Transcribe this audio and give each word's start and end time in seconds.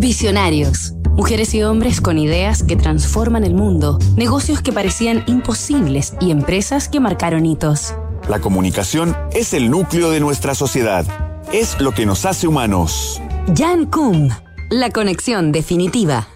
Visionarios. 0.00 0.94
Mujeres 1.10 1.52
y 1.52 1.62
hombres 1.62 2.00
con 2.00 2.16
ideas 2.16 2.62
que 2.62 2.74
transforman 2.74 3.44
el 3.44 3.52
mundo, 3.52 3.98
negocios 4.16 4.62
que 4.62 4.72
parecían 4.72 5.22
imposibles 5.26 6.14
y 6.22 6.30
empresas 6.30 6.88
que 6.88 7.00
marcaron 7.00 7.44
hitos. 7.44 7.92
La 8.26 8.40
comunicación 8.40 9.14
es 9.32 9.52
el 9.52 9.70
núcleo 9.70 10.10
de 10.10 10.20
nuestra 10.20 10.54
sociedad. 10.54 11.04
Es 11.52 11.78
lo 11.82 11.92
que 11.92 12.06
nos 12.06 12.24
hace 12.24 12.48
humanos. 12.48 13.20
Jan 13.54 13.84
Kum, 13.84 14.30
la 14.70 14.88
conexión 14.88 15.52
definitiva. 15.52 16.26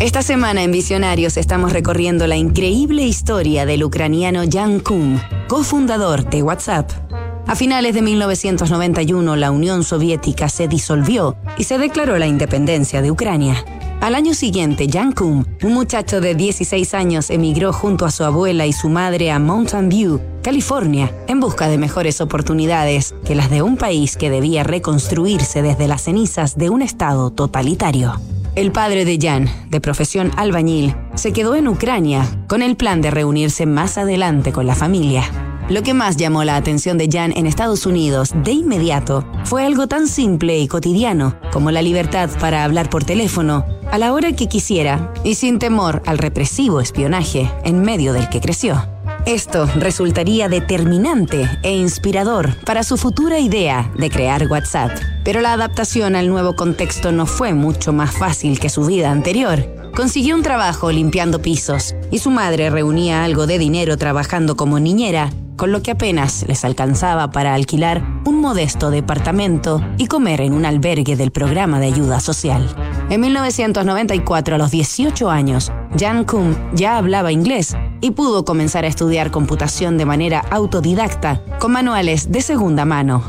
Esta 0.00 0.22
semana 0.22 0.62
en 0.62 0.72
Visionarios 0.72 1.36
estamos 1.36 1.74
recorriendo 1.74 2.26
la 2.26 2.36
increíble 2.36 3.02
historia 3.02 3.66
del 3.66 3.84
ucraniano 3.84 4.42
Jan 4.50 4.80
Kum, 4.80 5.20
cofundador 5.48 6.30
de 6.30 6.42
WhatsApp. 6.42 7.03
A 7.46 7.56
finales 7.56 7.94
de 7.94 8.00
1991 8.00 9.36
la 9.36 9.50
Unión 9.50 9.84
Soviética 9.84 10.48
se 10.48 10.66
disolvió 10.66 11.36
y 11.58 11.64
se 11.64 11.78
declaró 11.78 12.16
la 12.18 12.26
independencia 12.26 13.02
de 13.02 13.10
Ucrania. 13.10 13.64
Al 14.00 14.14
año 14.14 14.34
siguiente, 14.34 14.86
Jan 14.90 15.12
Kum, 15.12 15.44
un 15.62 15.72
muchacho 15.72 16.20
de 16.20 16.34
16 16.34 16.94
años, 16.94 17.30
emigró 17.30 17.72
junto 17.72 18.06
a 18.06 18.10
su 18.10 18.24
abuela 18.24 18.66
y 18.66 18.72
su 18.72 18.88
madre 18.88 19.30
a 19.30 19.38
Mountain 19.38 19.88
View, 19.88 20.20
California, 20.42 21.10
en 21.26 21.40
busca 21.40 21.68
de 21.68 21.78
mejores 21.78 22.20
oportunidades 22.20 23.14
que 23.24 23.34
las 23.34 23.50
de 23.50 23.62
un 23.62 23.76
país 23.76 24.16
que 24.16 24.30
debía 24.30 24.62
reconstruirse 24.62 25.62
desde 25.62 25.88
las 25.88 26.02
cenizas 26.02 26.56
de 26.56 26.70
un 26.70 26.82
Estado 26.82 27.30
totalitario. 27.30 28.20
El 28.56 28.72
padre 28.72 29.04
de 29.04 29.18
Jan, 29.20 29.48
de 29.68 29.80
profesión 29.80 30.32
albañil, 30.36 30.94
se 31.14 31.32
quedó 31.32 31.56
en 31.56 31.68
Ucrania 31.68 32.26
con 32.46 32.62
el 32.62 32.76
plan 32.76 33.00
de 33.00 33.10
reunirse 33.10 33.66
más 33.66 33.98
adelante 33.98 34.52
con 34.52 34.66
la 34.66 34.74
familia. 34.74 35.24
Lo 35.70 35.82
que 35.82 35.94
más 35.94 36.16
llamó 36.16 36.44
la 36.44 36.56
atención 36.56 36.98
de 36.98 37.08
Jan 37.10 37.32
en 37.34 37.46
Estados 37.46 37.86
Unidos 37.86 38.32
de 38.44 38.52
inmediato 38.52 39.26
fue 39.44 39.64
algo 39.64 39.86
tan 39.86 40.08
simple 40.08 40.58
y 40.58 40.68
cotidiano 40.68 41.36
como 41.52 41.70
la 41.70 41.80
libertad 41.80 42.28
para 42.38 42.64
hablar 42.64 42.90
por 42.90 43.04
teléfono 43.04 43.64
a 43.90 43.96
la 43.96 44.12
hora 44.12 44.32
que 44.32 44.46
quisiera 44.46 45.14
y 45.24 45.36
sin 45.36 45.58
temor 45.58 46.02
al 46.04 46.18
represivo 46.18 46.82
espionaje 46.82 47.50
en 47.64 47.80
medio 47.80 48.12
del 48.12 48.28
que 48.28 48.42
creció. 48.42 48.86
Esto 49.24 49.64
resultaría 49.76 50.50
determinante 50.50 51.48
e 51.62 51.74
inspirador 51.74 52.54
para 52.66 52.82
su 52.82 52.98
futura 52.98 53.38
idea 53.38 53.90
de 53.96 54.10
crear 54.10 54.46
WhatsApp. 54.48 54.90
Pero 55.24 55.40
la 55.40 55.54
adaptación 55.54 56.14
al 56.14 56.28
nuevo 56.28 56.56
contexto 56.56 57.10
no 57.10 57.24
fue 57.24 57.54
mucho 57.54 57.94
más 57.94 58.14
fácil 58.14 58.60
que 58.60 58.68
su 58.68 58.84
vida 58.84 59.10
anterior. 59.10 59.64
Consiguió 59.96 60.34
un 60.34 60.42
trabajo 60.42 60.92
limpiando 60.92 61.40
pisos 61.40 61.94
y 62.10 62.18
su 62.18 62.30
madre 62.30 62.68
reunía 62.68 63.24
algo 63.24 63.46
de 63.46 63.58
dinero 63.58 63.96
trabajando 63.96 64.56
como 64.56 64.78
niñera, 64.78 65.30
con 65.56 65.72
lo 65.72 65.82
que 65.82 65.92
apenas 65.92 66.44
les 66.48 66.64
alcanzaba 66.64 67.30
para 67.30 67.54
alquilar 67.54 68.02
un 68.24 68.40
modesto 68.40 68.90
departamento 68.90 69.82
y 69.98 70.06
comer 70.06 70.40
en 70.40 70.52
un 70.52 70.64
albergue 70.66 71.16
del 71.16 71.30
programa 71.30 71.80
de 71.80 71.86
ayuda 71.86 72.20
social. 72.20 72.68
En 73.10 73.20
1994, 73.20 74.54
a 74.54 74.58
los 74.58 74.70
18 74.70 75.30
años, 75.30 75.72
Jan 75.98 76.24
Kum 76.24 76.54
ya 76.74 76.96
hablaba 76.96 77.32
inglés 77.32 77.76
y 78.00 78.10
pudo 78.12 78.44
comenzar 78.44 78.84
a 78.84 78.88
estudiar 78.88 79.30
computación 79.30 79.98
de 79.98 80.06
manera 80.06 80.40
autodidacta, 80.50 81.40
con 81.58 81.72
manuales 81.72 82.30
de 82.30 82.42
segunda 82.42 82.84
mano. 82.84 83.22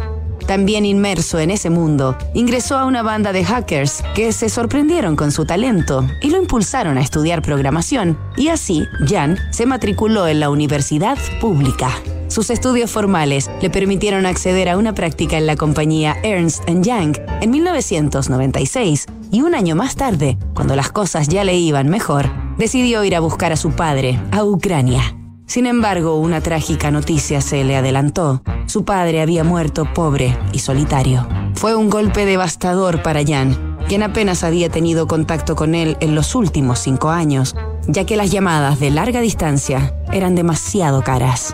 También 0.47 0.85
inmerso 0.85 1.39
en 1.39 1.49
ese 1.49 1.69
mundo, 1.69 2.17
ingresó 2.33 2.77
a 2.77 2.85
una 2.85 3.01
banda 3.01 3.33
de 3.33 3.43
hackers 3.43 4.03
que 4.13 4.31
se 4.31 4.49
sorprendieron 4.49 5.15
con 5.15 5.31
su 5.31 5.45
talento 5.45 6.05
y 6.21 6.29
lo 6.29 6.37
impulsaron 6.37 6.97
a 6.97 7.01
estudiar 7.01 7.41
programación, 7.41 8.17
y 8.37 8.49
así 8.49 8.85
Jan 9.07 9.37
se 9.51 9.65
matriculó 9.65 10.27
en 10.27 10.39
la 10.39 10.49
universidad 10.49 11.17
pública. 11.41 11.89
Sus 12.27 12.49
estudios 12.49 12.91
formales 12.91 13.49
le 13.61 13.69
permitieron 13.69 14.25
acceder 14.25 14.69
a 14.69 14.77
una 14.77 14.93
práctica 14.95 15.37
en 15.37 15.45
la 15.45 15.55
compañía 15.55 16.17
Ernst 16.23 16.67
Young 16.67 17.17
en 17.41 17.51
1996 17.51 19.05
y 19.31 19.41
un 19.41 19.53
año 19.53 19.75
más 19.75 19.95
tarde, 19.95 20.37
cuando 20.53 20.75
las 20.75 20.91
cosas 20.91 21.27
ya 21.27 21.43
le 21.43 21.55
iban 21.55 21.89
mejor, 21.89 22.29
decidió 22.57 23.03
ir 23.03 23.15
a 23.15 23.19
buscar 23.19 23.51
a 23.51 23.57
su 23.57 23.71
padre 23.71 24.19
a 24.31 24.43
Ucrania. 24.43 25.15
Sin 25.45 25.67
embargo, 25.67 26.17
una 26.17 26.41
trágica 26.41 26.89
noticia 26.89 27.39
se 27.41 27.63
le 27.63 27.75
adelantó. 27.75 28.41
Su 28.65 28.83
padre 28.83 29.21
había 29.21 29.43
muerto 29.43 29.87
pobre 29.93 30.35
y 30.51 30.59
solitario. 30.59 31.27
Fue 31.53 31.75
un 31.75 31.89
golpe 31.89 32.25
devastador 32.25 33.03
para 33.03 33.23
Jan, 33.23 33.77
quien 33.87 34.01
apenas 34.01 34.43
había 34.43 34.69
tenido 34.69 35.07
contacto 35.07 35.55
con 35.55 35.75
él 35.75 35.97
en 35.99 36.15
los 36.15 36.33
últimos 36.33 36.79
cinco 36.79 37.09
años, 37.09 37.55
ya 37.87 38.05
que 38.05 38.17
las 38.17 38.31
llamadas 38.31 38.79
de 38.79 38.89
larga 38.89 39.21
distancia 39.21 39.93
eran 40.11 40.33
demasiado 40.33 41.03
caras. 41.03 41.53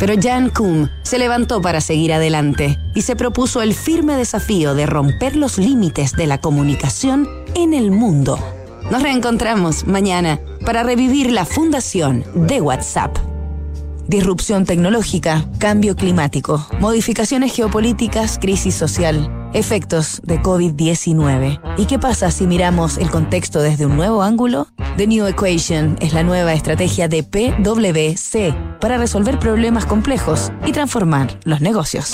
Pero 0.00 0.14
Jan 0.18 0.48
Kum 0.48 0.88
se 1.02 1.18
levantó 1.18 1.60
para 1.60 1.82
seguir 1.82 2.14
adelante 2.14 2.78
y 2.94 3.02
se 3.02 3.16
propuso 3.16 3.60
el 3.60 3.74
firme 3.74 4.16
desafío 4.16 4.74
de 4.74 4.86
romper 4.86 5.36
los 5.36 5.58
límites 5.58 6.12
de 6.12 6.26
la 6.26 6.40
comunicación 6.40 7.28
en 7.54 7.74
el 7.74 7.90
mundo. 7.90 8.38
Nos 8.90 9.02
reencontramos 9.02 9.86
mañana 9.86 10.40
para 10.64 10.82
revivir 10.82 11.30
la 11.30 11.44
fundación 11.44 12.24
de 12.34 12.62
WhatsApp. 12.62 13.14
Disrupción 14.08 14.64
tecnológica, 14.64 15.44
cambio 15.58 15.94
climático, 15.94 16.66
modificaciones 16.80 17.54
geopolíticas, 17.54 18.38
crisis 18.40 18.74
social, 18.74 19.39
Efectos 19.52 20.20
de 20.22 20.40
COVID-19. 20.40 21.60
¿Y 21.76 21.86
qué 21.86 21.98
pasa 21.98 22.30
si 22.30 22.46
miramos 22.46 22.98
el 22.98 23.10
contexto 23.10 23.60
desde 23.60 23.86
un 23.86 23.96
nuevo 23.96 24.22
ángulo? 24.22 24.68
The 24.96 25.06
New 25.08 25.26
Equation 25.26 25.96
es 26.00 26.12
la 26.12 26.22
nueva 26.22 26.52
estrategia 26.52 27.08
de 27.08 27.24
PwC 27.24 28.54
para 28.80 28.96
resolver 28.96 29.38
problemas 29.38 29.86
complejos 29.86 30.52
y 30.64 30.72
transformar 30.72 31.38
los 31.44 31.60
negocios. 31.60 32.12